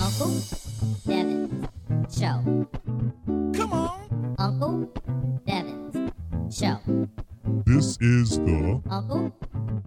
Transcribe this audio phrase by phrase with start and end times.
[0.00, 0.34] Uncle
[1.06, 1.68] Devin's
[2.18, 2.66] Show.
[3.54, 4.34] Come on.
[4.38, 4.90] Uncle
[5.46, 6.12] Devin's
[6.52, 6.78] Show.
[7.66, 9.32] This is the Uncle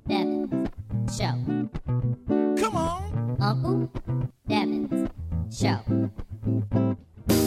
[0.08, 0.70] Devin's
[1.18, 1.70] Show.
[2.58, 3.38] Come on.
[3.42, 3.90] Uncle
[4.48, 5.10] Devin's
[5.52, 5.80] Show.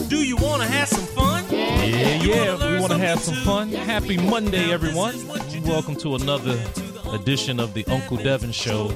[0.08, 1.44] Do you want to have some fun?
[1.50, 1.84] Yeah,
[2.22, 3.59] yeah, we want to have some fun.
[4.00, 5.14] Happy Monday, everyone.
[5.62, 6.58] Welcome to another
[7.12, 8.88] edition of the Uncle Devin Show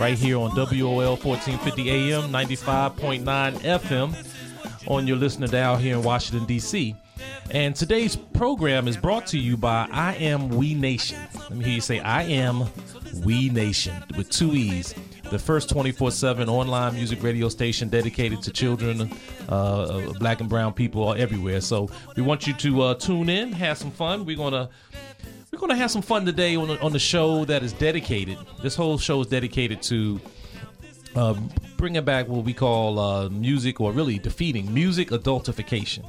[0.00, 6.44] right here on WOL 1450 AM, 95.9 FM on your listener dial here in Washington,
[6.44, 6.96] D.C.
[7.52, 11.20] And today's program is brought to you by I Am We Nation.
[11.34, 12.64] Let me hear you say I Am
[13.24, 14.92] We Nation with two E's.
[15.32, 19.10] The first 24 7 online music radio station dedicated to children,
[19.48, 21.62] uh, uh, black and brown people everywhere.
[21.62, 24.26] So we want you to uh, tune in, have some fun.
[24.26, 24.68] We're going to
[25.50, 28.36] we're to have some fun today on the, on the show that is dedicated.
[28.62, 30.20] This whole show is dedicated to
[31.14, 31.48] um,
[31.78, 36.04] bringing back what we call uh, music, or really defeating music adultification.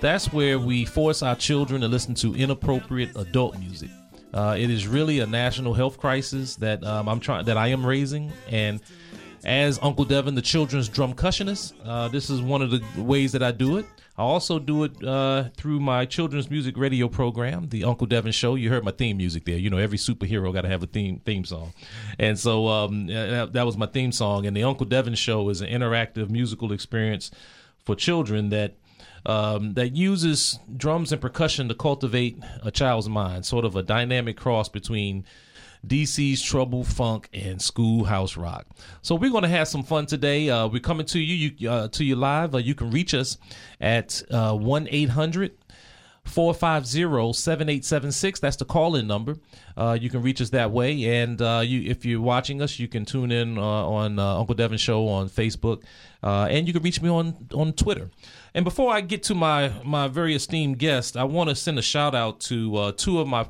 [0.00, 3.90] That's where we force our children to listen to inappropriate adult music.
[4.36, 7.86] Uh, it is really a national health crisis that um, I'm trying that I am
[7.86, 8.80] raising, and
[9.46, 13.50] as Uncle Devin, the children's drumcussionist, uh, this is one of the ways that I
[13.50, 13.86] do it.
[14.18, 18.56] I also do it uh, through my children's music radio program, the Uncle Devin Show.
[18.56, 19.56] You heard my theme music there.
[19.56, 21.72] You know, every superhero got to have a theme theme song,
[22.18, 24.44] and so um, that, that was my theme song.
[24.44, 27.30] And the Uncle Devin Show is an interactive musical experience
[27.78, 28.74] for children that
[29.24, 34.36] um, that uses drums and percussion to cultivate a child's mind, sort of a dynamic
[34.36, 35.24] cross between
[35.86, 38.66] DC's trouble funk and schoolhouse rock.
[39.02, 40.50] So we're going to have some fun today.
[40.50, 42.54] Uh, we're coming to you, you uh, to you live.
[42.54, 43.38] Uh, you can reach us
[43.80, 45.52] at uh, one eight hundred.
[46.26, 49.36] 450-7876 that's the call-in number.
[49.76, 51.22] Uh, you can reach us that way.
[51.22, 54.54] And uh, you if you're watching us you can tune in uh, on uh, uncle
[54.54, 55.82] devin show on facebook.
[56.22, 58.10] Uh, and you can reach me on on twitter.
[58.54, 61.82] And before i get to my my very esteemed guest i want to send a
[61.82, 63.46] shout out to uh, two of my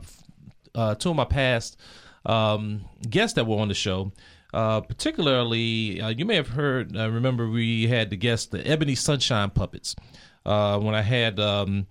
[0.99, 1.79] two of my past
[2.27, 4.13] um, guests that were on the show.
[4.55, 6.97] Uh, particularly, uh, you may have heard.
[6.97, 9.95] Uh, remember, we had the guest, the Ebony Sunshine Puppets,
[10.45, 11.87] when I had um,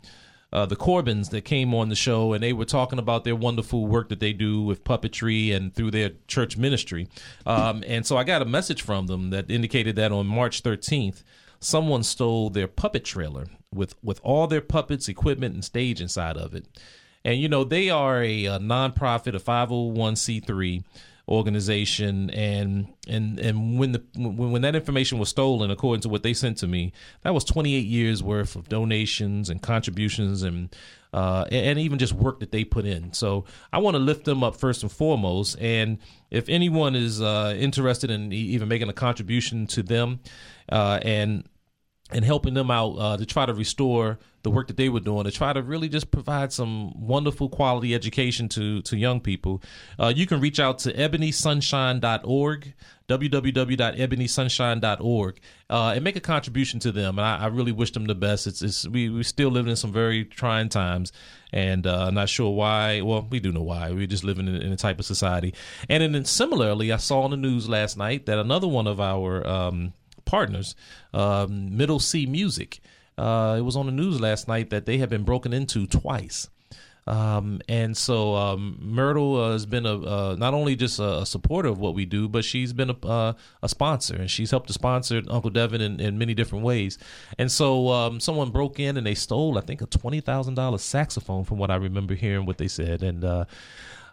[0.51, 4.09] the Corbins that came on the show, and they were talking about their wonderful work
[4.09, 7.07] that they do with puppetry and through their church ministry.
[7.45, 11.23] Um, and so I got a message from them that indicated that on March 13th,
[11.59, 16.55] someone stole their puppet trailer with with all their puppets, equipment, and stage inside of
[16.55, 16.65] it.
[17.23, 20.83] And you know they are a, a nonprofit, a 501c3
[21.27, 26.21] organization and and and when the when, when that information was stolen according to what
[26.21, 26.93] they sent to me
[27.23, 30.75] that was 28 years worth of donations and contributions and
[31.13, 33.13] uh, and even just work that they put in.
[33.13, 35.97] So i want to lift them up first and foremost and
[36.29, 40.19] if anyone is uh, interested in even making a contribution to them
[40.71, 41.47] uh, and
[42.11, 45.23] and helping them out uh, to try to restore the work that they were doing
[45.23, 49.59] to try to really just provide some wonderful quality education to to young people.
[49.99, 52.73] Uh, you can reach out to ebonysunshine.org,
[53.09, 55.39] www.ebonysunshine.org,
[55.71, 57.17] uh, and make a contribution to them.
[57.17, 58.45] And I, I, really wish them the best.
[58.45, 61.11] It's, it's we we still living in some very trying times,
[61.51, 63.01] and uh, not sure why.
[63.01, 63.89] Well, we do know why.
[63.89, 65.55] We're just living in, in a type of society.
[65.89, 69.43] And then similarly, I saw on the news last night that another one of our
[69.47, 69.93] um,
[70.25, 70.75] partners,
[71.13, 72.79] um, Middle C Music.
[73.17, 76.49] Uh, it was on the news last night that they have been broken into twice.
[77.07, 81.25] Um, and so um, Myrtle uh, has been a uh, not only just a, a,
[81.25, 84.67] supporter of what we do, but she's been a, uh, a sponsor, and she's helped
[84.67, 86.97] to sponsor Uncle Devin in, in many different ways.
[87.37, 90.81] And so um, someone broke in and they stole, I think, a twenty thousand dollars
[90.81, 93.03] saxophone, from what I remember hearing what they said.
[93.03, 93.23] And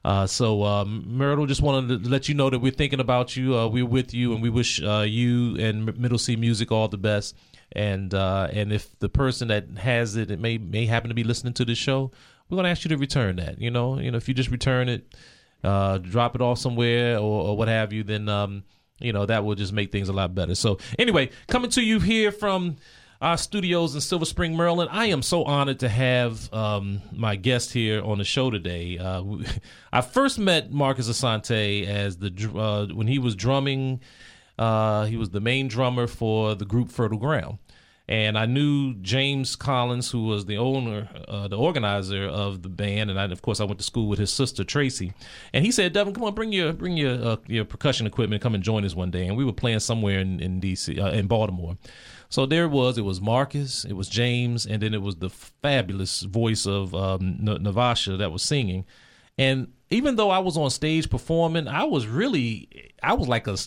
[0.04, 3.56] uh, so, um, Myrtle, just wanted to let you know that we're thinking about you.
[3.56, 6.98] Uh, we're with you, and we wish uh, you and Middle C Music all the
[6.98, 7.36] best.
[7.72, 11.24] And uh, and if the person that has it, it may may happen to be
[11.24, 12.10] listening to this show,
[12.48, 13.60] we're gonna ask you to return that.
[13.60, 15.14] You know, you know, if you just return it,
[15.62, 18.64] uh, drop it off somewhere or, or what have you, then um,
[19.00, 20.54] you know that will just make things a lot better.
[20.54, 22.76] So, anyway, coming to you here from
[23.22, 24.90] our studios in Silver Spring, Maryland.
[24.92, 28.98] I am so honored to have um, my guest here on the show today.
[28.98, 29.22] Uh,
[29.92, 34.00] I first met Marcus Asante as the uh, when he was drumming.
[34.58, 37.58] Uh, he was the main drummer for the group Fertile Ground,
[38.08, 43.08] and I knew James Collins, who was the owner, uh, the organizer of the band,
[43.08, 45.12] and I, of course I went to school with his sister Tracy,
[45.52, 48.56] and he said, "Devin, come on, bring your bring your uh, your percussion equipment, come
[48.56, 51.28] and join us one day." And we were playing somewhere in in DC, uh, in
[51.28, 51.78] Baltimore.
[52.32, 52.96] So there it was.
[52.96, 57.36] It was Marcus, it was James, and then it was the fabulous voice of um,
[57.42, 58.86] Navasha that was singing.
[59.36, 63.58] And even though I was on stage performing, I was really, I was like a,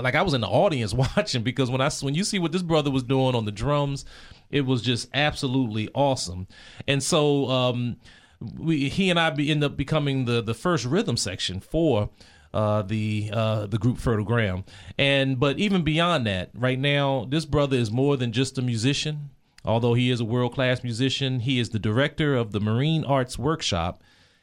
[0.00, 2.62] like I was in the audience watching because when I when you see what this
[2.62, 4.06] brother was doing on the drums,
[4.48, 6.46] it was just absolutely awesome.
[6.88, 7.98] And so um,
[8.40, 12.08] we, he and I end up becoming the the first rhythm section for
[12.54, 14.64] uh, the uh, the group Fertile.
[14.98, 19.30] And but even beyond that, right now, this brother is more than just a musician.
[19.64, 23.36] Although he is a world class musician, he is the director of the Marine Arts
[23.36, 24.02] Workshop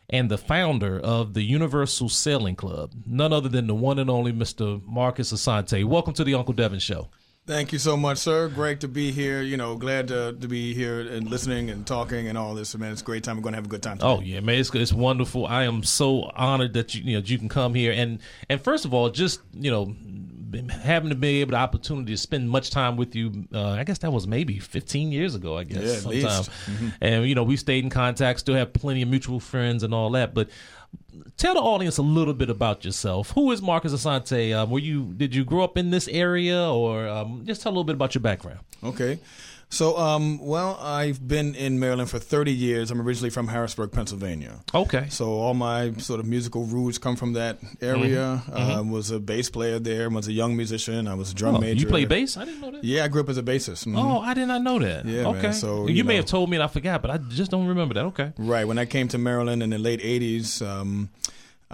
[0.09, 2.91] and the founder of the Universal Sailing Club.
[3.05, 4.85] None other than the one and only Mr.
[4.85, 5.85] Marcus Asante.
[5.85, 7.07] Welcome to the Uncle Devin Show.
[7.45, 8.48] Thank you so much, sir.
[8.48, 9.42] Great to be here.
[9.42, 12.74] You know, glad to, to be here and listening and talking and all this.
[12.78, 13.36] Man, it's a great time.
[13.36, 13.98] We're going to have a good time.
[13.98, 14.07] Today.
[14.07, 15.45] Oh yeah, man, it's it's wonderful.
[15.45, 18.19] I am so honored that you you know you can come here and
[18.50, 19.94] and first of all, just you know
[20.69, 23.45] having to be able the opportunity to spend much time with you.
[23.53, 25.57] Uh, I guess that was maybe 15 years ago.
[25.57, 26.21] I guess Yeah, at sometime.
[26.21, 26.51] least.
[26.51, 26.88] Mm-hmm.
[27.01, 30.09] And you know we stayed in contact, still have plenty of mutual friends and all
[30.11, 30.50] that, but.
[31.38, 33.31] Tell the audience a little bit about yourself.
[33.31, 34.55] Who is Marcus Asante?
[34.55, 37.73] Um, were you did you grow up in this area, or um, just tell a
[37.73, 38.59] little bit about your background?
[38.83, 39.17] Okay.
[39.74, 42.92] So, um, well, I've been in Maryland for 30 years.
[42.92, 44.60] I'm originally from Harrisburg, Pennsylvania.
[44.72, 45.08] Okay.
[45.10, 48.44] So all my sort of musical roots come from that area.
[48.48, 48.56] Mm-hmm.
[48.56, 50.04] Uh, was a bass player there.
[50.04, 51.08] I was a young musician.
[51.08, 51.81] I was a drum Oh, major.
[51.81, 52.38] you play bass?
[52.38, 52.84] I didn't know that.
[52.84, 53.88] Yeah, I grew up as a bassist.
[53.88, 53.98] Mhm.
[53.98, 55.06] Oh, I did not know that.
[55.06, 55.36] Yeah, man.
[55.38, 55.52] okay.
[55.54, 56.18] So, you, you may know.
[56.18, 58.06] have told me and I forgot, but I just don't remember that.
[58.06, 58.31] Okay.
[58.38, 58.66] Right.
[58.68, 61.10] When I came to Maryland in the late '80s, um,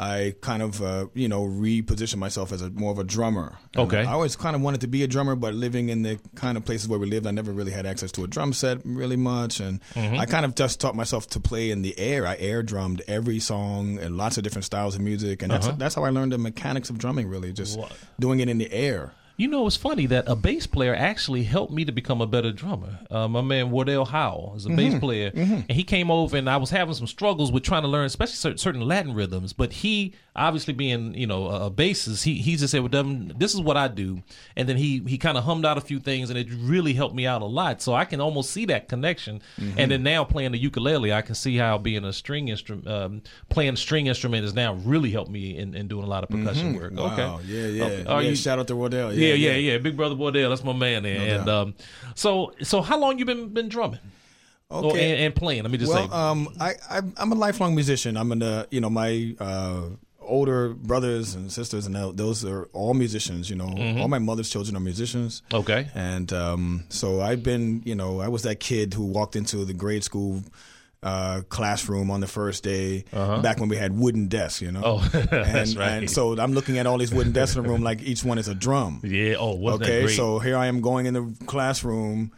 [0.02, 3.58] I kind of, uh, you know, repositioned myself as a more of a drummer.
[3.74, 4.00] And Okay.
[4.06, 6.64] I always kind of wanted to be a drummer, but living in the kind of
[6.64, 9.60] places where we lived, I never really had access to a drum set really much,
[9.60, 10.18] and Mm-hmm.
[10.20, 12.26] I kind of just taught myself to play in the air.
[12.26, 15.96] I air drummed every song and lots of different styles of music, and that's that's
[15.96, 17.28] how I learned the mechanics of drumming.
[17.28, 17.88] Really, just Uh-huh.
[17.90, 17.98] What?
[18.20, 19.12] doing it in the air.
[19.40, 22.52] You know, it's funny that a bass player actually helped me to become a better
[22.52, 23.00] drummer.
[23.10, 25.00] Uh, my man Wardell Howell is a bass Mm-hmm.
[25.00, 28.06] player, and he came over, and I was having some struggles with trying to learn,
[28.06, 29.54] especially cer- certain Latin rhythms.
[29.54, 33.54] But he, obviously being you know a bassist, he he just said, "Well, Devin, this
[33.54, 34.22] is what I do,"
[34.58, 37.16] and then he he kind of hummed out a few things, and it really helped
[37.16, 37.82] me out a lot.
[37.82, 39.42] So I can almost see that connection.
[39.58, 39.80] Mm-hmm.
[39.80, 43.22] And then now playing the ukulele, I can see how being a string instrument, um,
[43.48, 46.30] playing a string instrument, has now really helped me in, in doing a lot of
[46.30, 46.92] percussion work.
[46.92, 47.18] Mm-hmm.
[47.22, 47.36] Wow.
[47.38, 47.84] Okay, Yeah, yeah.
[47.86, 48.06] Okay.
[48.06, 49.14] Are yeah you- shout out to Wardell.
[49.14, 49.52] yeah, yeah, yeah.
[49.52, 51.40] Yeah, yeah, Big brother Wardell, that's my man there.
[51.40, 51.74] and um,
[52.16, 54.00] so, so how long you been been drumming?
[54.72, 55.12] Okay.
[55.14, 55.64] and, and playing.
[55.64, 56.14] Let me just Well, say.
[56.16, 58.16] um, I, I I'm a lifelong musician.
[58.18, 59.82] I'm in the you know my uh,
[60.22, 63.50] older brothers and sisters and those are all musicians.
[63.50, 64.00] You know, Mm-hmm.
[64.00, 65.42] all my mother's children are musicians.
[65.52, 65.88] okay.
[65.96, 69.74] And um, so I've been, you know, I was that kid who walked into the
[69.74, 70.44] grade school
[71.02, 74.82] uh, classroom on the first day back when we had wooden desks, you know.
[74.82, 75.10] Uh-huh.
[75.14, 75.90] Oh, and, that's right.
[75.92, 78.38] And so I'm looking at all these wooden desks in the room like each one
[78.38, 79.02] is a drum.
[79.04, 79.36] Yeah.
[79.40, 82.32] Oh, wasn't that Okay, so here I am going in the classroom,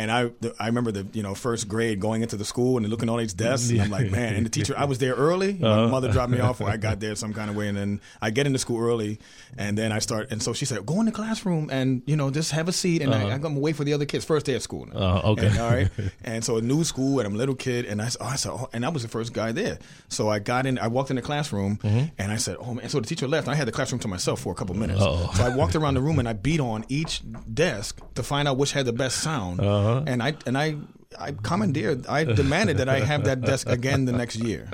[0.00, 2.88] and I the, I remember the you know first grade going into the school and
[2.88, 3.70] looking on each desk.
[3.70, 5.54] and I'm like, man, and the teacher, I was there early.
[5.54, 5.88] My Uh-huh.
[5.88, 8.30] mother dropped me off, or I got there some kind of way, and then I
[8.30, 9.18] get into school early,
[9.56, 12.30] and then I start, and so she said, go in the classroom and you know
[12.30, 14.24] just have a seat, and I, I'm gonna wait for the other kids.
[14.24, 14.86] First day of school.
[14.86, 14.96] now.
[15.00, 15.46] Uh-huh, okay.
[15.48, 15.88] And, all right,
[16.24, 18.52] and so a new school, and I'm a little kid, and I, oh, I said,
[18.52, 19.78] oh, and I was the first guy there.
[20.08, 22.06] So I got in, I walked in the classroom, Mm-hmm.
[22.18, 22.88] and I said, oh man.
[22.88, 23.46] So the teacher left.
[23.48, 25.00] I had the classroom to myself for a couple minutes.
[25.00, 28.56] So I walked around the room and I beat on each desk to find out
[28.56, 29.60] which had the best sound.
[29.60, 29.89] Uh-huh.
[29.90, 30.04] Uh-huh.
[30.06, 30.76] And I and I
[31.20, 34.70] I commandeered, I demanded that I have that desk again the next year.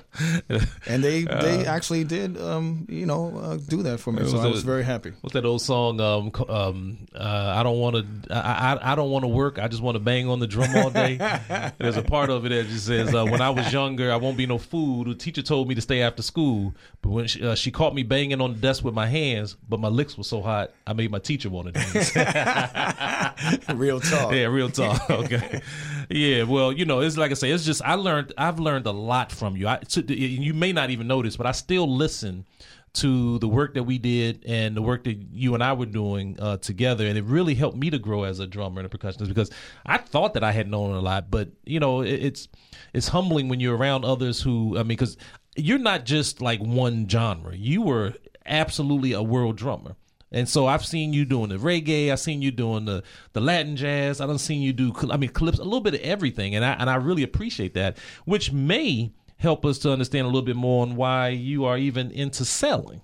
[0.86, 4.26] And they they actually did, um, you know, uh, do that for me.
[4.28, 5.12] So I was very happy.
[5.20, 6.00] What's that old song?
[6.00, 8.34] Um, um, uh, I don't want to.
[8.34, 9.58] I, I I don't want to work.
[9.58, 11.16] I just want to bang on the drum all day.
[11.78, 14.36] There's a part of it that just says, uh, "When I was younger, I won't
[14.36, 17.54] be no fool." The teacher told me to stay after school, but when she, uh,
[17.54, 20.42] she caught me banging on the desk with my hands, but my licks were so
[20.42, 22.14] hot, I made my teacher want to dance.
[23.74, 24.32] Real talk.
[24.32, 25.10] Yeah, real talk.
[25.10, 25.60] Okay.
[26.08, 28.92] Yeah, well, you know, it's like I say, it's just I learned I've learned a
[28.92, 29.68] lot from you.
[29.68, 32.46] I to, you may not even notice, but I still listen
[32.94, 36.38] to the work that we did and the work that you and I were doing
[36.40, 39.28] uh, together, and it really helped me to grow as a drummer and a percussionist
[39.28, 39.50] because
[39.84, 42.48] I thought that I had known a lot, but you know, it, it's
[42.94, 45.16] it's humbling when you're around others who I mean, because
[45.56, 47.54] you're not just like one genre.
[47.54, 49.96] You were absolutely a world drummer.
[50.32, 53.76] And so I've seen you doing the reggae, I've seen you doing the, the Latin
[53.76, 56.64] jazz, I done seen you do I mean clips, a little bit of everything, and
[56.64, 60.56] I and I really appreciate that, which may help us to understand a little bit
[60.56, 63.02] more on why you are even into selling.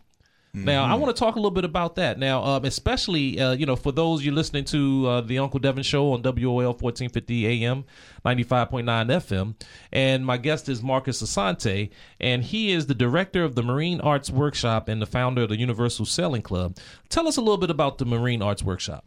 [0.54, 2.18] Now, I want to talk a little bit about that.
[2.18, 5.82] Now, um, especially, uh, you know, for those you're listening to uh, the Uncle Devin
[5.82, 7.84] Show on WOL 1450 AM,
[8.26, 9.54] 95.9 FM.
[9.92, 11.88] And my guest is Marcus Asante,
[12.20, 15.56] and he is the director of the Marine Arts Workshop and the founder of the
[15.56, 16.76] Universal Sailing Club.
[17.08, 19.06] Tell us a little bit about the Marine Arts Workshop.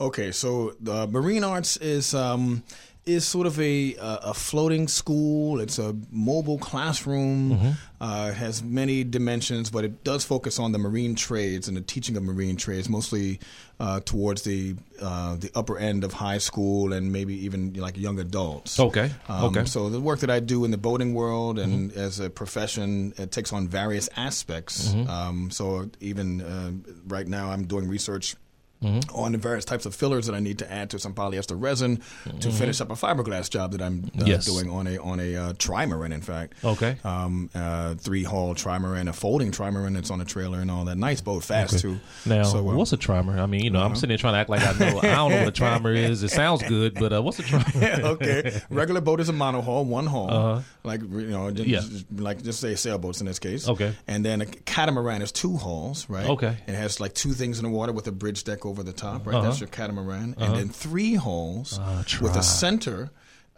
[0.00, 2.64] Okay, so the Marine Arts is um,
[3.06, 5.60] is sort of a a floating school.
[5.60, 7.50] It's a mobile classroom.
[7.52, 7.70] Mm-hmm.
[8.02, 12.16] Uh, has many dimensions, but it does focus on the marine trades and the teaching
[12.16, 13.38] of marine trades, mostly
[13.78, 18.18] uh, towards the uh, the upper end of high school and maybe even like young
[18.18, 18.80] adults.
[18.80, 19.64] Okay, Um, okay.
[19.66, 22.00] So the work that I do in the boating world and Mm-hmm.
[22.00, 24.88] as a profession, it takes on various aspects.
[24.88, 25.10] Mm-hmm.
[25.10, 26.70] Um, so even uh,
[27.06, 28.34] right now, I'm doing research.
[28.82, 29.14] Mm-hmm.
[29.14, 32.00] On the various types of fillers that I need to add to some polyester resin
[32.40, 34.26] to finish up a fiberglass job that I'm uh, Mm-hmm.
[34.26, 34.46] Yes.
[34.46, 36.54] doing on a on a uh, trimaran, in fact.
[36.64, 36.96] Okay.
[37.04, 40.96] Um, uh, three hull trimaran, a folding trimaran that's on a trailer and all that.
[40.96, 41.98] Nice boat, fast too.
[42.24, 43.38] Now, So, uh, what's a trimer?
[43.38, 44.98] I mean, you know, I'm sitting there trying to act like I know.
[44.98, 46.22] I don't know what a trimer is.
[46.22, 47.98] It sounds good, but uh, what's a trimer?
[48.04, 48.60] okay.
[48.70, 50.60] Regular boat is a monohull, one hull, uh-huh.
[50.84, 51.98] like you know, just, Uh-huh.
[52.16, 52.22] Yeah.
[52.24, 53.68] like just say sailboats in this case.
[53.68, 53.94] Okay.
[54.06, 56.26] And then a catamaran is two hulls, right?
[56.28, 56.56] Okay.
[56.66, 59.26] It has like two things in the water with a bridge deck over the top,
[59.26, 59.34] right?
[59.36, 59.46] Uh-huh.
[59.48, 63.10] That's your catamaran, and then three holes Ah, with a center.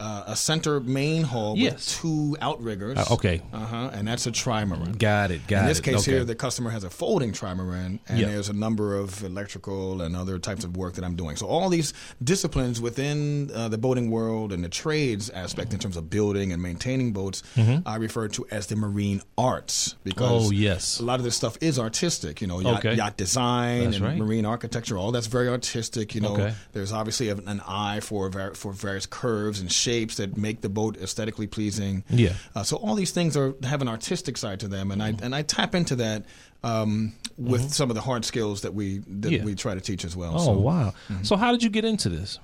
[0.03, 1.73] Uh, a center main hull Yes.
[1.75, 2.99] with two outriggers.
[2.99, 3.41] Uh, okay.
[3.53, 3.91] Uh huh.
[3.93, 4.99] And that's a trimaran.
[4.99, 5.47] Got it.
[5.47, 5.61] Got it.
[5.61, 5.85] In this it.
[5.85, 6.11] case okay.
[6.13, 8.27] here, the customer has a folding trimaran, and Yeah.
[8.31, 11.37] there's a number of electrical and other types of work that I'm doing.
[11.37, 15.97] So all these disciplines within uh, the boating world and the trades aspect in terms
[15.97, 17.43] of building and maintaining boats,
[17.87, 20.49] I refer to as the marine arts because Mm-hmm.
[20.49, 20.99] Oh, yes.
[21.01, 22.41] a lot of this stuff is artistic.
[22.41, 22.95] You know, yacht, Okay.
[22.95, 24.17] yacht design That's and right.
[24.19, 26.15] marine architecture, all that's very artistic.
[26.17, 26.55] You know, Okay.
[26.73, 30.69] there's obviously an an eye for var- for various curves and shapes that make the
[30.69, 32.05] boat aesthetically pleasing.
[32.09, 32.33] Yeah.
[32.55, 35.35] Uh, so all these things are have an artistic side to them, and I and
[35.35, 36.25] I tap into that
[36.65, 39.33] um, with some of the hard skills that we that Mm-hmm.
[39.33, 39.45] Yeah.
[39.45, 40.35] we try to teach as well.
[40.37, 40.95] Oh so, wow!
[41.09, 41.23] mm-hmm.
[41.23, 42.39] So how did you get into this?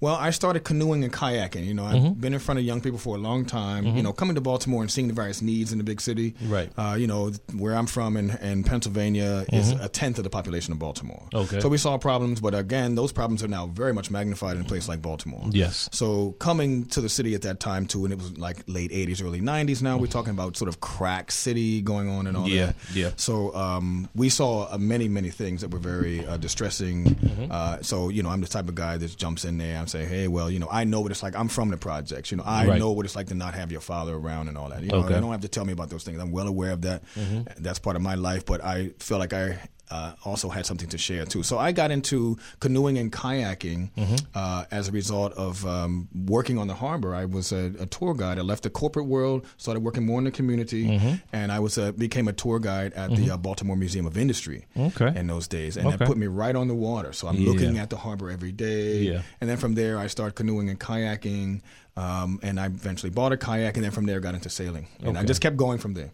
[0.00, 1.66] Well, I started canoeing and kayaking.
[1.66, 2.20] You know, I've Mm-hmm.
[2.20, 3.84] been in front of young people for a long time.
[3.84, 6.34] You know, coming to Baltimore and seeing the various needs in the big city.
[6.44, 6.70] Right.
[6.76, 10.72] Uh, you know, where I'm from in, in Pennsylvania is a tenth of the population
[10.72, 11.22] of Baltimore.
[11.32, 11.36] Mm-hmm.
[11.54, 11.60] Okay.
[11.60, 14.64] So we saw problems, but again, those problems are now very much magnified in a
[14.64, 15.44] place like Baltimore.
[15.50, 15.88] Yes.
[15.92, 19.22] So coming to the city at that time too, and it was like late '80s,
[19.24, 19.82] early '90s.
[19.82, 22.76] Now we're talking about sort of crack city going on and all Yeah, that.
[22.94, 23.10] yeah.
[23.16, 27.04] So um, we saw uh, many, many things that were very uh, distressing.
[27.06, 27.46] Mm-hmm.
[27.50, 30.04] Uh, so you know, I'm the type of guy that jumps in there and say,
[30.04, 31.34] "Hey, well, you know, I know what it's like.
[31.36, 32.30] I'm from the projects.
[32.30, 32.78] You know, I Right.
[32.78, 34.82] know what it's like to not have your father around and all that.
[34.82, 35.14] You know, Okay.
[35.14, 36.20] you don't have to tell me about those things.
[36.20, 37.02] I'm well aware of that.
[37.16, 37.62] Mm-hmm.
[37.62, 38.44] That's part of my life.
[38.46, 39.58] But I feel like I."
[39.90, 41.42] Uh, also had something to share too.
[41.42, 43.88] So I got into canoeing and kayaking
[44.34, 47.14] uh, as a result of um, working on the harbor.
[47.14, 48.38] I was a, a tour guide.
[48.38, 51.00] I left the corporate world, started working more in the community,
[51.32, 54.66] and I was a, became a tour guide at the uh, Baltimore Museum of Industry
[54.76, 55.12] Okay.
[55.18, 55.96] in those days, and Okay.
[55.96, 57.12] that put me right on the water.
[57.14, 57.48] So I'm Yeah.
[57.50, 59.22] looking at the harbor every day, Yeah.
[59.40, 61.62] and then from there I started canoeing and kayaking,
[61.96, 65.16] um, and I eventually bought a kayak, and then from there got into sailing, and
[65.16, 66.10] I just kept going from there.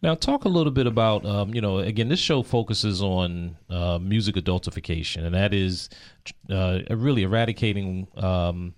[0.00, 3.98] Now, talk a little bit about, um, you know, again, this show focuses on uh,
[3.98, 5.88] music adultification, and that is
[6.48, 8.74] uh, really eradicating um,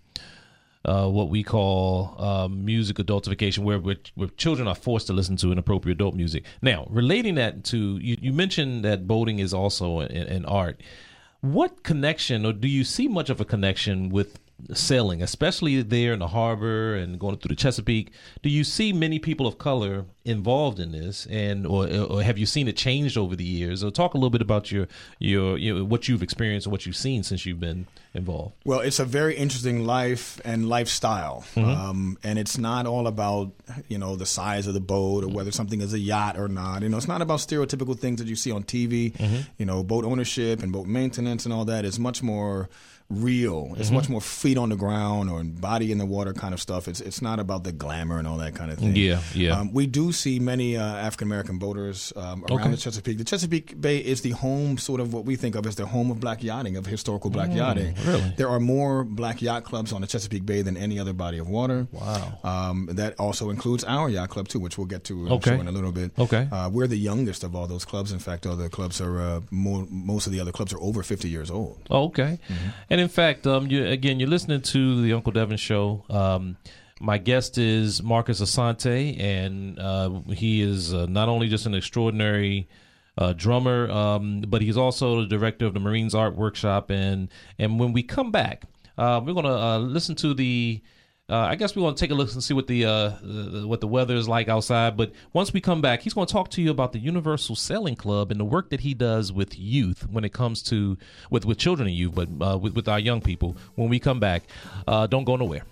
[0.83, 5.37] uh, what we call uh, music adultification, where, where where children are forced to listen
[5.37, 6.45] to inappropriate adult music.
[6.63, 10.81] Now, relating that to you, you mentioned that boating is also an, an art.
[11.43, 14.39] What connection, or do you see much of a connection with
[14.75, 18.13] sailing, especially there in the harbor and going through the Chesapeake?
[18.43, 22.47] Do you see many people of color involved in this, and or, or have you
[22.47, 23.83] seen it changed over the years?
[23.83, 24.87] Or talk a little bit about your
[25.19, 28.55] your, your what you've experienced and what you've seen since you've been involved.
[28.65, 33.53] Well, it's a very interesting life and lifestyle, um, and it's not all about
[33.89, 36.83] you know the size of the boat or whether something is a yacht or not.
[36.83, 39.19] You know, it's not about stereotypical things that you see on TV.
[39.59, 42.69] You know, boat ownership and boat maintenance and all that is much more
[43.11, 43.75] real.
[43.77, 46.87] It's much more feet on the ground or body in the water kind of stuff.
[46.89, 48.95] It's it's not about the glamour and all that kind of thing.
[48.95, 49.59] Yeah, yeah.
[49.59, 52.71] Um, we do see many uh, African American boaters um, around Okay.
[52.71, 53.19] the Chesapeake.
[53.19, 56.11] The Chesapeake Bay is the home, sort of what we think of as the home
[56.11, 57.95] of black yachting, of historical black yachting.
[57.95, 58.33] Mm, really?
[58.37, 61.49] There are more black yacht clubs on the Chesapeake Bay than any other body of
[61.49, 61.87] water.
[61.93, 62.39] Wow.
[62.45, 65.59] Um, that also includes our yacht club too, which we'll get to Okay.
[65.59, 66.13] in a little bit.
[66.19, 66.49] Okay.
[66.51, 68.13] Uh, we're the youngest of all those clubs.
[68.13, 71.29] In fact, other clubs are uh, more, most of the other clubs are over 50
[71.29, 71.81] years old.
[71.91, 72.39] Oh, okay.
[72.89, 76.05] And in fact, um, you again, you're listening to the Uncle Devin Show.
[76.11, 76.57] Um,
[77.01, 82.69] my guest is Marcus Asante, and uh, he is uh, not only just an extraordinary
[83.19, 86.91] uh, drummer, um, but he's also the director of the Marines Art Workshop.
[86.91, 87.29] And
[87.59, 88.65] and when we come back,
[88.99, 90.83] uh, we're gonna uh, listen to the
[91.31, 93.81] Uh, I guess we want to take a look and see what the, the what
[93.81, 94.97] the weather is like outside.
[94.97, 97.95] But once we come back, he's going to talk to you about the Universal Sailing
[97.95, 100.99] Club and the work that he does with youth when it comes to
[101.31, 102.29] with with children and youth, but
[102.61, 103.57] with with our young people.
[103.77, 104.43] When we come back,
[104.87, 105.63] don't go nowhere.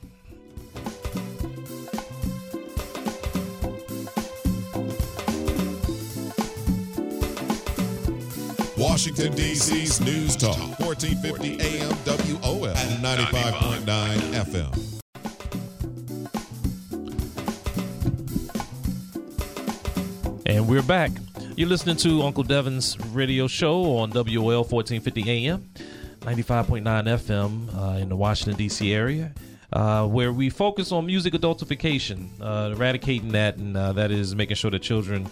[8.79, 11.89] Washington, D.C.'s News Talk, 1450 AM
[12.41, 13.85] WOL and 95.9
[14.45, 15.03] FM.
[20.47, 21.11] And we're back.
[21.57, 25.69] You're listening to Uncle Devin's radio show on WOL 1450 AM,
[26.21, 28.95] 95.9 FM uh, in the Washington, D.C.
[28.95, 29.33] area,
[29.73, 34.57] uh, where we focus on music adultification, uh, eradicating that, and uh, that is making
[34.57, 35.27] sure that children,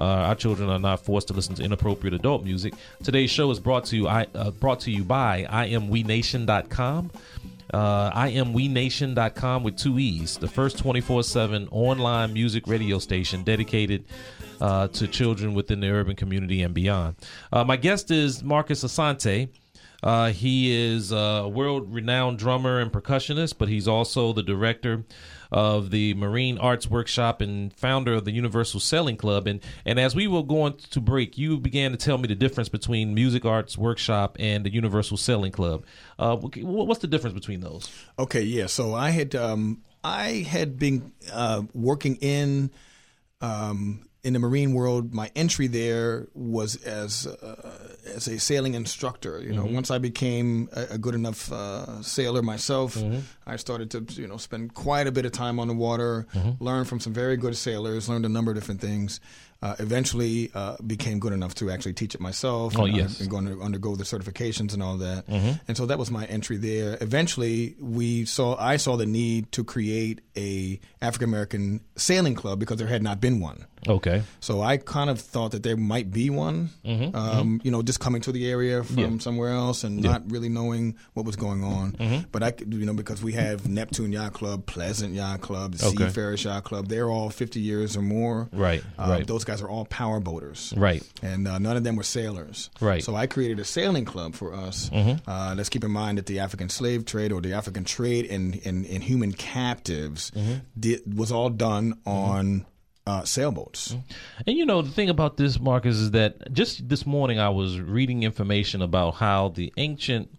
[0.00, 2.74] uh, our children, are not forced to listen to inappropriate adult music.
[3.02, 7.10] Today's show is brought to you, I, uh, brought to you by IamWeNation.com.
[7.72, 14.04] Uh, IamWeNation.com with two E's, the first 24 7 online music radio station dedicated
[14.60, 17.16] uh, to children within the urban community and beyond.
[17.52, 19.48] My guest is Marcus Asante.
[20.04, 25.02] Uh, he is a world renowned drummer and percussionist, but he's also the director
[25.50, 29.46] of the Marine Arts Workshop and founder of the Universal Sailing Club.
[29.46, 32.68] And, and as we were going to break, you began to tell me the difference
[32.68, 35.84] between Music Arts Workshop and the Universal Sailing Club.
[36.18, 37.90] Uh, what's the difference between those?
[38.18, 38.66] Okay, yeah.
[38.66, 42.70] So I had um, I had been uh, working in
[43.40, 45.14] um, in the marine world.
[45.14, 49.40] My entry there was as uh, as a sailing instructor.
[49.42, 49.74] You know, mm-hmm.
[49.74, 53.20] once I became a, a good enough uh, sailor myself, mm-hmm.
[53.46, 56.62] I started to you know spend quite a bit of time on the water, mm-hmm.
[56.64, 59.20] learn from some very good sailors, learned a number of different things.
[59.64, 62.78] Uh, eventually, uh, became good enough to actually teach it myself.
[62.78, 63.18] Oh, and, uh, yes.
[63.20, 65.26] and going to undergo the certifications and all that.
[65.26, 65.52] Mm-hmm.
[65.68, 66.98] And so that was my entry there.
[67.00, 72.76] Eventually, we saw I saw the need to create a African American sailing club because
[72.76, 73.64] there had not been one.
[73.86, 74.22] Okay.
[74.40, 76.70] So I kind of thought that there might be one.
[76.86, 79.12] Um, You know, just coming to the area from Mm-hmm.
[79.14, 79.18] Yeah.
[79.20, 81.92] somewhere else and not really knowing what was going on.
[81.92, 82.28] Mm-hmm.
[82.32, 85.86] But I, could, you know, because we have Neptune Yacht Club, Pleasant Yacht Club, the
[85.88, 85.96] Okay.
[86.04, 86.88] Seafarers Yacht Club.
[86.88, 88.48] They're all 50 years or more.
[88.52, 89.26] Right, Uh, right.
[89.26, 91.02] Those guys are all power boaters Right.
[91.22, 92.70] and uh, none of them were sailors.
[92.80, 93.00] Right.
[93.02, 93.12] Mm-hmm.
[93.12, 94.90] So I created a sailing club for us.
[94.92, 98.54] Uh, let's keep in mind that the African slave trade or the African trade in
[98.64, 100.54] in, in human captives Mm-hmm.
[100.78, 102.66] did, was all done on
[103.06, 103.94] uh, sailboats.
[104.46, 107.78] And you know, the thing about this, Marcus, is that just this morning I was
[107.78, 110.30] reading information about how the ancient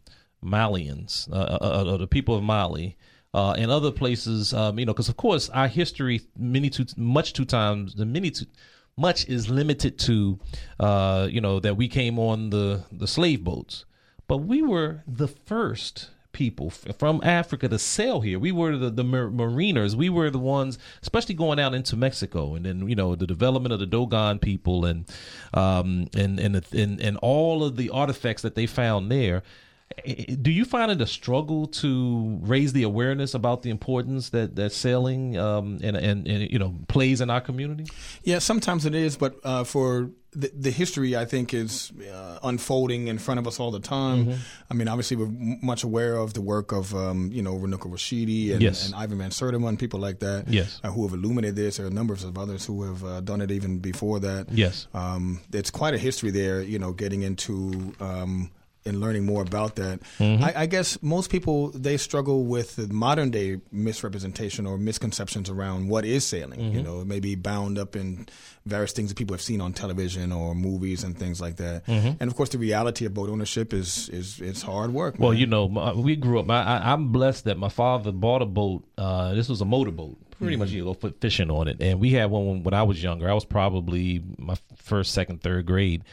[0.43, 2.97] Malians, uh, uh, uh, the people of Mali,
[3.33, 7.33] uh, and other places, um, you know, because of course our history, many too much
[7.33, 8.45] two times, the many too
[8.97, 10.39] much is limited to,
[10.79, 13.85] uh, you know, that we came on the the slave boats,
[14.27, 18.37] but we were the first people f- from Africa to sail here.
[18.37, 19.95] We were the, the mar- mariners.
[19.95, 23.73] We were the ones, especially going out into Mexico, and then you know the development
[23.73, 25.05] of the Dogon people and
[25.53, 29.43] um, and and, and and all of the artifacts that they found there.
[30.41, 34.71] Do you find it a struggle to raise the awareness about the importance that that
[34.71, 37.85] sailing um, and, and and you know plays in our community?
[38.23, 43.07] Yeah, sometimes it is, but uh, for the, the history, I think is uh, unfolding
[43.07, 44.25] in front of us all the time.
[44.25, 44.41] Mm-hmm.
[44.69, 47.89] I mean, obviously, we're m- much aware of the work of um, you know Runoko
[47.91, 48.87] Rashidi and, Yes.
[48.87, 50.47] and Ivan Van Sertima, people like that.
[50.47, 50.81] Yes.
[50.83, 51.77] uh, who have illuminated this.
[51.77, 54.51] There are numbers of others who have uh, done it even before that.
[54.51, 54.87] Yes.
[54.93, 56.61] um, it's quite a history there.
[56.61, 57.93] You know, getting into.
[57.99, 58.51] Um,
[58.85, 60.43] and learning more about that, Mm-hmm.
[60.43, 65.89] I, I guess most people they struggle with the modern day misrepresentation or misconceptions around
[65.89, 66.59] what is sailing.
[66.59, 66.77] Mm-hmm.
[66.77, 68.27] You know, it may be bound up in
[68.65, 71.85] various things that people have seen on television or movies and things like that.
[71.85, 72.11] Mm-hmm.
[72.19, 75.15] And of course, the reality of boat ownership is is it's hard work.
[75.17, 75.39] Well, man.
[75.39, 76.49] you know, my, we grew up.
[76.49, 78.83] I, I, I'm blessed that my father bought a boat.
[78.97, 80.17] Uh, this was a motorboat.
[80.37, 81.77] Pretty much, you go fishing on it.
[81.79, 83.29] And we had one when, when I was younger.
[83.29, 86.03] I was probably my first, second, third grade.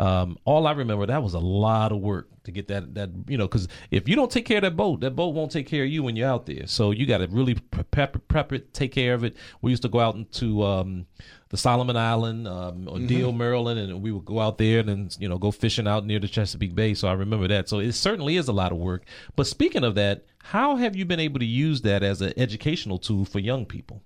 [0.00, 3.36] Um, all I remember that was a lot of work to get that that you
[3.36, 5.84] know because if you don't take care of that boat, that boat won't take care
[5.84, 6.66] of you when you're out there.
[6.66, 9.36] So you got to really prep, prep it, take care of it.
[9.60, 11.04] We used to go out into um,
[11.50, 15.10] the Solomon Island um, or Deal, Maryland, and we would go out there and then
[15.18, 16.94] you know go fishing out near the Chesapeake Bay.
[16.94, 17.68] So I remember that.
[17.68, 19.04] So it certainly is a lot of work.
[19.36, 22.98] But speaking of that, how have you been able to use that as an educational
[22.98, 24.02] tool for young people?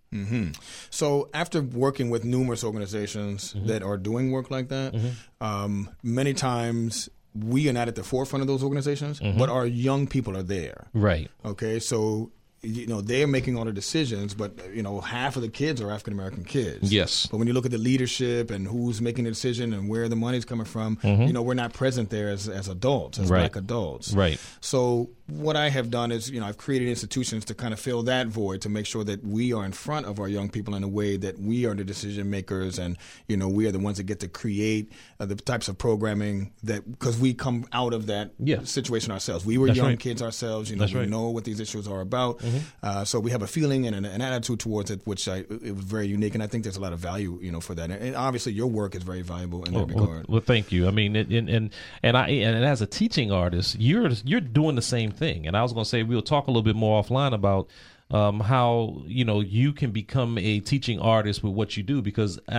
[0.91, 3.67] So after working with numerous organizations Mm-hmm.
[3.67, 4.95] that are doing work like that,
[5.41, 9.39] um, many times we are not at the forefront of those organizations, Mm-hmm.
[9.39, 10.87] but our young people are there.
[10.95, 11.31] Right.
[11.45, 12.31] Okay, so
[12.64, 15.90] you know they're making all the decisions, but you know half of the kids are
[15.90, 16.92] African American kids.
[16.92, 17.27] Yes.
[17.27, 20.16] But when you look at the leadership and who's making the decision and where the
[20.16, 23.33] money's coming from, you know we're not present there as as adults, as Mm-hmm.
[23.35, 23.53] Right.
[23.53, 24.12] black adults.
[24.14, 24.40] Right.
[24.61, 28.03] So what I have done is, you know, I've created institutions to kind of fill
[28.05, 30.83] that void to make sure that we are in front of our young people in
[30.85, 33.97] a way that we are the decision makers, and you know, we are the ones
[33.97, 38.07] that get to create uh, the types of programming that because we come out of
[38.07, 38.65] that Yeah.
[38.65, 39.47] situation ourselves.
[39.47, 39.99] We were That's young right.
[40.01, 40.69] kids ourselves.
[40.69, 41.05] You know, That's we right.
[41.05, 41.13] Mm-hmm.
[41.13, 42.43] know what these issues are about.
[42.83, 45.75] Uh, so we have a feeling and an, an attitude towards it, which I, it
[45.75, 47.91] was very unique, and I think there's a lot of value, you know, for that.
[47.91, 50.27] And, and obviously, your work is very valuable in that regard.
[50.29, 50.87] well, thank you.
[50.87, 51.71] I mean, and and,
[52.03, 55.46] and I and as a teaching artist, you're you're doing the same thing.
[55.46, 57.68] And I was going to say we'll talk a little bit more offline about
[58.11, 62.38] um, how you know you can become a teaching artist with what you do because
[62.48, 62.59] I,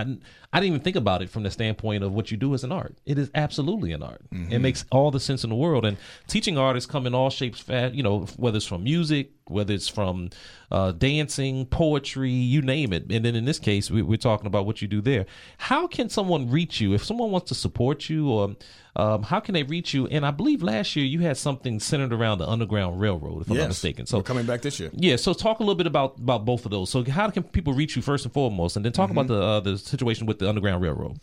[0.52, 2.72] I didn't even think about it from the standpoint of what you do as an
[2.72, 2.98] art.
[3.06, 4.22] It is absolutely an art.
[4.52, 5.84] It makes all the sense in the world.
[5.84, 9.88] And teaching artists come in all shapes, you know, whether it's from music, whether it's
[9.88, 10.30] from
[10.70, 13.10] uh, dancing, poetry, you name it.
[13.10, 15.26] And then in this case, we, we're talking about what you do there.
[15.58, 18.56] How can someone reach you if someone wants to support you, or
[18.96, 20.06] um, how can they reach you?
[20.08, 23.56] And I believe last year you had something centered around the Underground Railroad, if I'm
[23.56, 24.06] not mistaken.
[24.06, 24.90] So We're coming back this year.
[24.92, 26.90] yeah, so talk a little bit about about both of those.
[26.90, 29.60] So how can people reach you first and foremost, and then talk about the uh,
[29.60, 31.18] the situation with the Underground Railroad?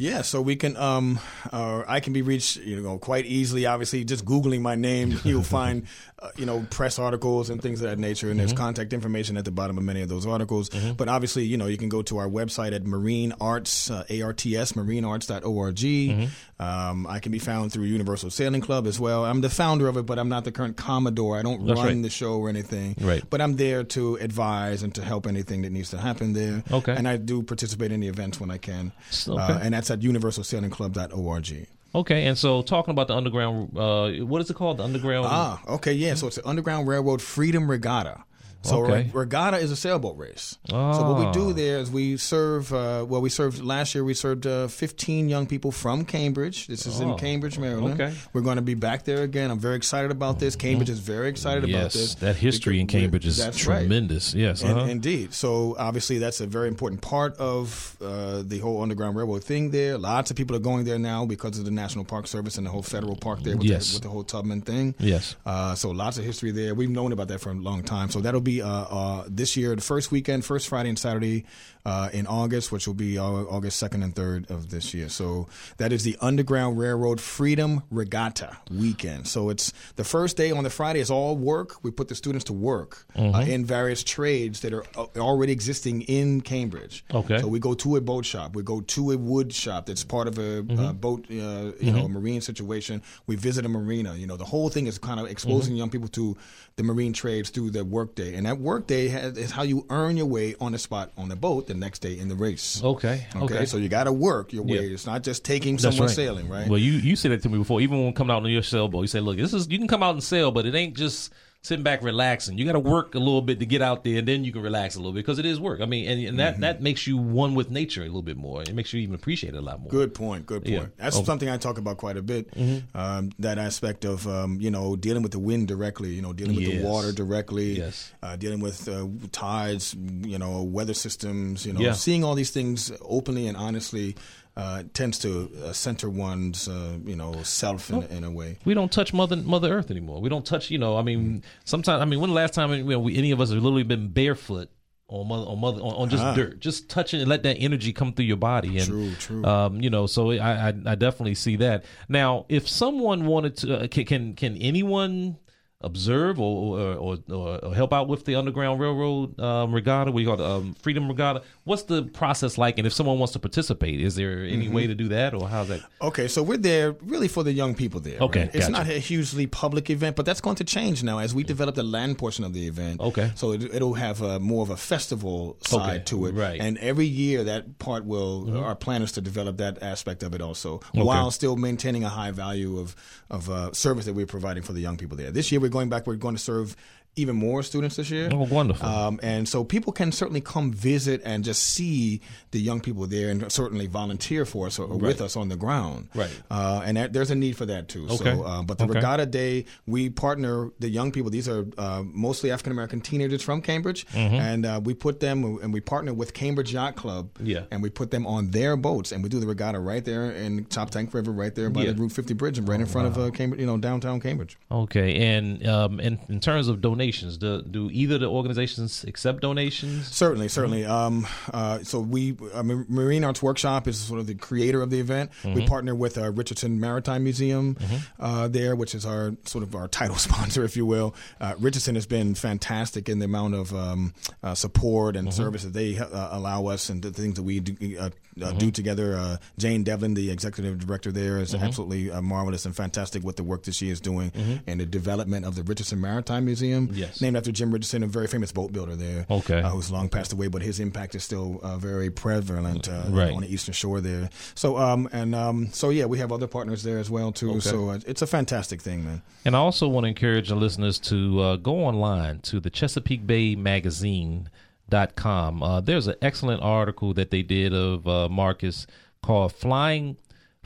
[0.00, 1.18] Yeah, so we can, um,
[1.52, 3.66] uh, I can be reached, you know, quite easily.
[3.66, 5.86] Obviously, just googling my name, you'll find,
[6.20, 8.30] uh, you know, press articles and things of that nature.
[8.30, 10.70] And there's contact information at the bottom of many of those articles.
[10.96, 14.72] But obviously, you know, you can go to our website at Marine Arts, uh, A-R-T-S,
[14.72, 16.30] marinearts.org.
[16.60, 19.24] Um, I can be found through Universal Sailing Club as well.
[19.24, 21.38] I'm the founder of it, but I'm not the current commodore.
[21.38, 22.02] I don't That's run right.
[22.02, 22.96] the show or anything.
[23.00, 23.22] Right.
[23.28, 26.64] But I'm there to advise and to help anything that needs to happen there.
[26.70, 26.94] Okay.
[26.96, 28.92] And I do participate in the events when I can.
[29.28, 29.40] Okay.
[29.40, 31.66] Uh, and that's at universalsailingclub.org.
[31.94, 34.76] Okay, and so talking about the Underground, uh, what is it called?
[34.76, 35.26] The Underground.
[35.28, 36.14] Ah, okay, yeah.
[36.14, 38.24] So it's the Underground Railroad Freedom Regatta.
[38.62, 39.04] So Okay.
[39.04, 40.58] re- regatta is a sailboat race.
[40.68, 41.32] So what we Ah.
[41.32, 42.72] do there is we serve.
[42.72, 44.02] Uh, well, we served last year.
[44.04, 46.66] We served uh, 15 young people from Cambridge.
[46.66, 48.00] This is Oh, in Cambridge, Maryland.
[48.00, 48.12] okay.
[48.32, 49.50] We're going to be back there again.
[49.52, 50.56] I'm very excited about this.
[50.56, 52.16] Cambridge is very excited about this.
[52.16, 53.78] that history in Because Cambridge is that's right.
[53.80, 54.34] tremendous.
[54.34, 54.86] Yes, uh-huh.
[54.86, 55.32] Indeed.
[55.34, 59.70] So obviously that's a very important part of uh, the whole Underground Railroad thing.
[59.70, 62.66] There, lots of people are going there now because of the National Park Service and
[62.66, 63.90] the whole federal park there with, Yes.
[63.90, 64.94] the, with the whole Tubman thing.
[64.98, 65.36] Yes.
[65.46, 66.74] Uh, so lots of history there.
[66.74, 68.10] We've known about that for a long time.
[68.10, 71.44] So that'll be uh, uh, this year, the first weekend, first Friday and Saturday
[71.88, 75.08] uh, in August, which will be August second and third of this year.
[75.08, 75.48] So
[75.80, 79.26] that is the Underground Railroad Freedom Regatta weekend.
[79.34, 81.68] So it's the first day on the Friday is all work.
[81.84, 83.34] We put the students to work Mm-hmm.
[83.34, 87.04] uh, in various trades that are uh, already existing in Cambridge.
[87.20, 87.38] Okay.
[87.40, 88.54] So we go to a boat shop.
[88.54, 90.78] We go to a wood shop that's part of a Mm-hmm.
[90.84, 93.02] uh, boat, uh, you know, a marine situation.
[93.26, 94.12] We visit a marina.
[94.14, 95.78] You know, the whole thing is kind of exposing Mm-hmm.
[95.82, 96.36] young people to
[96.76, 99.06] the marine trades through the workday, and that workday
[99.46, 102.18] is how you earn your way on the spot on the boat the next day
[102.18, 102.82] in the race.
[102.82, 103.64] Okay, okay.
[103.66, 104.86] So you got to work your way.
[104.86, 104.94] Yeah.
[104.94, 106.10] It's not just taking someone right.
[106.10, 106.68] sailing, right?
[106.68, 107.80] Well, you you said it to me before.
[107.80, 110.02] Even when coming out on your sailboat, you say, "Look, this is you can come
[110.02, 112.56] out and sail, but it ain't just sitting back relaxing.
[112.56, 114.62] You got to work a little bit to get out there, and then you can
[114.62, 115.80] relax a little bit because it is work.
[115.80, 116.60] I mean, and, and that Mm-hmm.
[116.62, 118.62] that makes you one with nature a little bit more.
[118.62, 119.90] It makes you even appreciate it a lot more.
[119.90, 120.46] Good point.
[120.46, 120.72] Good point.
[120.72, 120.86] Yeah.
[120.96, 121.20] That's Oh.
[121.20, 121.26] Mm-hmm.
[121.26, 122.48] something I talk about quite a bit.
[122.94, 126.56] Um, that aspect of um, you know dealing with the wind directly, you know dealing
[126.56, 126.82] with Yes.
[126.82, 128.12] the water directly, Yes.
[128.22, 131.92] uh, dealing with uh, tides, you know weather systems, you know Yeah.
[131.92, 134.16] seeing all these things openly and honestly.
[134.58, 138.58] Uh, tends to uh, center one's, uh, you know, self in, in a way.
[138.64, 140.20] We don't touch Mother Mother Earth anymore.
[140.20, 140.68] We don't touch.
[140.68, 142.02] You know, I mean, sometimes.
[142.02, 144.08] I mean, when the last time you know, we, any of us have literally been
[144.08, 144.68] barefoot
[145.06, 146.34] on mother on mother on, on just Ah.
[146.34, 148.78] dirt, just touching and let that energy come through your body.
[148.78, 149.44] And, True, true.
[149.44, 151.84] Um, you know, so I, I I definitely see that.
[152.08, 155.38] Now, if someone wanted to, uh, can, can can anyone
[155.80, 160.10] observe or or, or or help out with the Underground Railroad um, Regatta?
[160.10, 161.42] We call it um, Freedom Regatta.
[161.68, 162.78] What's the process like?
[162.78, 164.74] And if someone wants to participate, is there any Mm-hmm.
[164.74, 165.82] way to do that, or how's that?
[166.02, 168.18] Okay, so we're there really for the young people there.
[168.20, 168.54] Okay, right?
[168.54, 168.72] it's gotcha.
[168.72, 171.82] not a hugely public event, but that's going to change now as we develop the
[171.82, 173.00] land portion of the event.
[173.00, 173.30] Okay.
[173.34, 176.60] so it, it'll have a, more of a festival side Okay, to it, right.
[176.60, 180.40] And every year that part will our plan is to develop that aspect of it
[180.40, 181.02] also, Okay.
[181.02, 182.96] while still maintaining a high value of
[183.30, 185.30] of uh, service that we're providing for the young people there.
[185.30, 186.06] This year we're going back.
[186.06, 186.74] We're going to serve
[187.16, 188.28] even more students this year.
[188.32, 188.88] Oh, wonderful.
[188.88, 192.20] Um, and so people can certainly come visit and just see
[192.52, 195.56] the young people there and certainly volunteer for us or, or with us on the
[195.56, 196.08] ground.
[196.14, 196.30] Right.
[196.48, 198.04] Uh, and that, there's a need for that too.
[198.06, 198.16] Okay.
[198.36, 198.92] So, uh, but the Okay.
[198.94, 201.30] Regatta Day, we partner the young people.
[201.30, 205.72] These are uh, mostly African American teenagers from Cambridge, and uh, we put them and
[205.72, 207.34] we partner with Cambridge Yacht Club.
[207.34, 207.46] Mm-hmm.
[207.46, 207.62] Yeah.
[207.72, 210.66] And we put them on their boats, and we do the regatta right there in
[210.66, 211.90] Choptank River, right there by Yeah.
[211.90, 214.20] Oh, the Route 50 bridge, and right in front of uh, Cambridge, you know, downtown
[214.20, 214.56] Cambridge.
[214.70, 217.38] Okay, and um, in, in terms of donations, donations.
[217.38, 220.08] Do, do either the organizations accept donations?
[220.08, 220.84] Certainly, certainly.
[220.84, 225.00] Um, uh, so we, uh, Marine Arts Workshop is sort of the creator of the
[225.00, 225.30] event.
[225.44, 227.76] We partner with uh, Richardson Maritime Museum
[228.18, 231.14] uh, there, which is our sort of our title sponsor, if you will.
[231.40, 235.72] Uh, Richardson has been fantastic in the amount of um, uh, support and service that
[235.72, 238.10] they uh, allow us and the things that we do, uh,
[238.42, 239.16] uh, do together.
[239.16, 243.42] Uh, Jane Devlin, the executive director there, is absolutely uh, marvelous and fantastic with the
[243.42, 244.32] work that she is doing
[244.66, 247.20] and the development of the Richardson Maritime Museum, Yes.
[247.20, 249.60] named after Jim Richardson, a very famous boat builder there Okay.
[249.60, 253.32] uh, who's long passed away, but his impact is still uh, very prevalent uh, Right.
[253.32, 254.30] on the eastern shore there.
[254.54, 257.60] So, um, and um, so yeah, we have other partners there as well too.
[257.60, 259.22] So uh, it's a fantastic thing, man.
[259.44, 263.26] And I also want to encourage the listeners to uh, go online to the Chesapeake
[263.26, 264.50] Bay Magazine.
[264.90, 265.62] Dot com.
[265.62, 268.86] Uh, there's an excellent article that they did of uh, Marcus
[269.22, 270.16] called "Flying,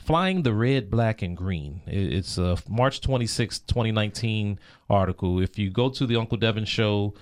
[0.03, 5.41] Flying the Red, Black, and Green." It's a March 26, 2019 article.
[5.41, 7.13] If you go to the Uncle Devin Show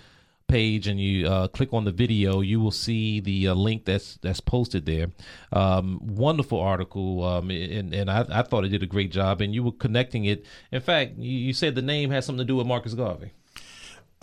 [0.52, 4.17] page and you uh, click on the video, you will see the uh, link that's
[4.17, 5.08] that's posted there.
[5.54, 9.41] Um, wonderful article, um, and and I, I thought it did a great job.
[9.41, 10.46] And you were connecting it.
[10.72, 13.32] In fact, you, you said the name has something to do with Marcus Garvey.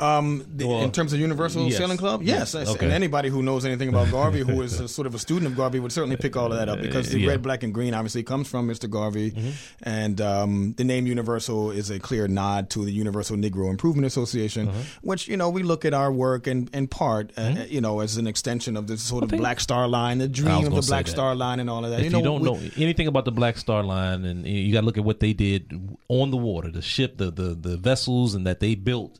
[0.00, 1.76] Um, the, Well, in terms of Universal yes.
[1.76, 2.84] Sailing Club, yes, Yes, okay.
[2.86, 5.56] and anybody who knows anything about Garvey, who is a, sort of a student of
[5.56, 7.30] Garvey, would certainly pick all of that up because the yeah.
[7.30, 8.88] red, black, and green obviously comes from Mr.
[8.88, 9.50] Garvey, Mm-hmm.
[9.82, 14.68] and um, the name Universal is a clear nod to the Universal Negro Improvement Association,
[14.68, 14.78] Uh-huh.
[15.02, 18.16] which you know we look at our work in, in part, uh, you know, as
[18.18, 20.32] an extension of this sort of Black Star Line, the Mm-hmm.
[20.44, 21.10] Dream of the Black that.
[21.10, 22.00] Star Line, and all of that.
[22.00, 24.86] If you, don't we- know anything about the Black Star Line, and you got to
[24.86, 28.46] look at what they did on the water, the ship, the the, the vessels, and
[28.46, 29.18] that they built